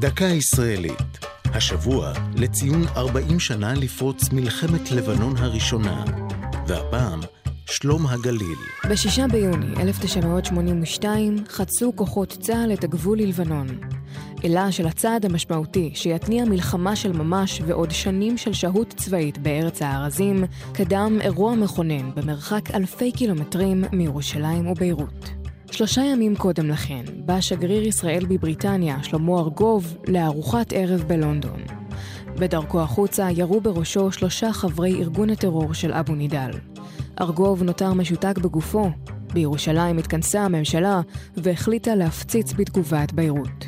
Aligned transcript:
דקה 0.00 0.24
ישראלית. 0.24 1.18
השבוע 1.44 2.12
לציון 2.36 2.82
40 2.96 3.40
שנה 3.40 3.74
לפרוץ 3.74 4.32
מלחמת 4.32 4.90
לבנון 4.90 5.36
הראשונה. 5.36 6.04
והפעם, 6.66 7.20
שלום 7.66 8.06
הגליל. 8.06 8.58
בשישה 8.90 9.26
ביוני 9.32 9.82
1982 9.82 11.44
חצו 11.48 11.92
כוחות 11.96 12.36
צה"ל 12.40 12.72
את 12.72 12.84
הגבול 12.84 13.18
ללבנון. 13.18 13.66
אלא 14.44 14.70
של 14.70 14.86
הצעד 14.86 15.24
המשמעותי 15.24 15.90
שיתניע 15.94 16.44
מלחמה 16.44 16.96
של 16.96 17.12
ממש 17.12 17.60
ועוד 17.66 17.90
שנים 17.90 18.38
של 18.38 18.52
שהות 18.52 18.94
צבאית 18.96 19.38
בארץ 19.38 19.82
הארזים, 19.82 20.44
קדם 20.72 21.18
אירוע 21.20 21.54
מכונן 21.54 22.10
במרחק 22.14 22.70
אלפי 22.74 23.12
קילומטרים 23.12 23.84
מירושלים 23.92 24.66
וביירות. 24.66 25.37
שלושה 25.70 26.02
ימים 26.02 26.36
קודם 26.36 26.68
לכן 26.68 27.04
בא 27.24 27.40
שגריר 27.40 27.82
ישראל 27.82 28.26
בבריטניה, 28.26 29.02
שלמה 29.02 29.38
ארגוב, 29.38 29.96
לארוחת 30.08 30.72
ערב 30.72 31.04
בלונדון. 31.06 31.62
בדרכו 32.38 32.80
החוצה 32.80 33.28
ירו 33.30 33.60
בראשו 33.60 34.12
שלושה 34.12 34.52
חברי 34.52 34.94
ארגון 34.94 35.30
הטרור 35.30 35.74
של 35.74 35.92
אבו 35.92 36.14
נידאל. 36.14 36.50
ארגוב 37.20 37.62
נותר 37.62 37.92
משותק 37.92 38.38
בגופו. 38.38 38.90
בירושלים 39.32 39.98
התכנסה 39.98 40.40
הממשלה 40.40 41.00
והחליטה 41.36 41.94
להפציץ 41.94 42.52
בתגובה 42.52 43.04
את 43.04 43.12
ביירות. 43.12 43.66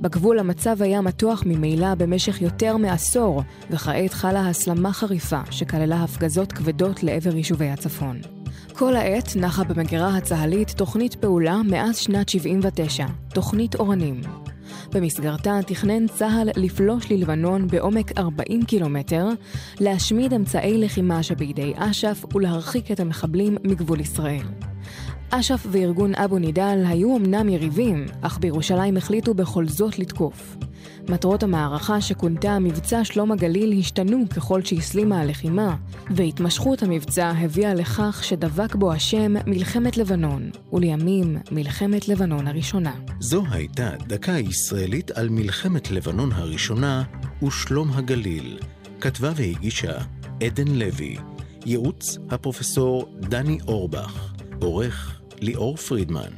בגבול 0.00 0.38
המצב 0.38 0.82
היה 0.82 1.00
מתוח 1.00 1.42
ממילא 1.46 1.94
במשך 1.94 2.42
יותר 2.42 2.76
מעשור, 2.76 3.42
וכעת 3.70 4.12
חלה 4.12 4.48
הסלמה 4.48 4.92
חריפה 4.92 5.40
שכללה 5.50 6.02
הפגזות 6.02 6.52
כבדות 6.52 7.02
לעבר 7.02 7.36
יישובי 7.36 7.68
הצפון. 7.68 8.35
כל 8.78 8.96
העת 8.96 9.36
נחה 9.36 9.64
במגירה 9.64 10.16
הצה"לית 10.16 10.70
תוכנית 10.70 11.14
פעולה 11.14 11.60
מאז 11.62 11.96
שנת 11.96 12.28
79, 12.28 13.06
תוכנית 13.34 13.74
אורנים. 13.74 14.20
במסגרתה 14.92 15.58
תכנן 15.66 16.06
צה"ל 16.08 16.50
לפלוש 16.56 17.12
ללבנון 17.12 17.66
בעומק 17.66 18.18
40 18.18 18.64
קילומטר, 18.64 19.28
להשמיד 19.80 20.32
אמצעי 20.32 20.78
לחימה 20.78 21.22
שבידי 21.22 21.72
אש"ף 21.76 22.24
ולהרחיק 22.34 22.90
את 22.90 23.00
המחבלים 23.00 23.56
מגבול 23.64 24.00
ישראל. 24.00 24.46
אש"ף 25.30 25.66
וארגון 25.70 26.14
אבו 26.14 26.38
נידאל 26.38 26.84
היו 26.86 27.16
אמנם 27.16 27.48
יריבים, 27.48 28.06
אך 28.22 28.38
בירושלים 28.38 28.96
החליטו 28.96 29.34
בכל 29.34 29.68
זאת 29.68 29.98
לתקוף. 29.98 30.56
מטרות 31.08 31.42
המערכה 31.42 32.00
שכונתה 32.00 32.58
מבצע 32.58 33.04
שלום 33.04 33.32
הגליל 33.32 33.78
השתנו 33.78 34.24
ככל 34.36 34.62
שהסלימה 34.64 35.20
הלחימה, 35.20 35.76
והתמשכות 36.10 36.82
המבצע 36.82 37.32
הביאה 37.38 37.74
לכך 37.74 38.24
שדבק 38.24 38.74
בו 38.74 38.92
השם 38.92 39.34
מלחמת 39.46 39.96
לבנון, 39.96 40.50
ולימים 40.72 41.36
מלחמת 41.50 42.08
לבנון 42.08 42.46
הראשונה. 42.46 42.92
זו 43.20 43.44
הייתה 43.50 43.90
דקה 44.06 44.32
ישראלית 44.32 45.10
על 45.10 45.28
מלחמת 45.28 45.90
לבנון 45.90 46.32
הראשונה 46.32 47.02
ושלום 47.42 47.90
הגליל. 47.92 48.58
כתבה 49.00 49.32
והגישה 49.36 49.98
עדן 50.42 50.68
לוי, 50.68 51.16
ייעוץ 51.66 52.18
הפרופסור 52.30 53.08
דני 53.20 53.58
אורבך, 53.68 54.35
עורך 54.60 55.20
ליאור 55.40 55.76
פרידמן. 55.76 56.30